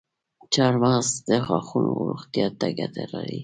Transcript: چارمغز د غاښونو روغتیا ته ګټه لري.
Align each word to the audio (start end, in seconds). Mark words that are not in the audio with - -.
چارمغز 0.53 1.07
د 1.27 1.29
غاښونو 1.47 1.89
روغتیا 2.09 2.47
ته 2.59 2.67
ګټه 2.79 3.03
لري. 3.13 3.39